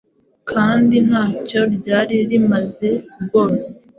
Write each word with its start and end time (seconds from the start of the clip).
kandi 0.49 0.95
ntacyo 1.07 1.59
ryari 1.75 2.17
rimaze 2.29 2.89
rwose. 3.23 3.69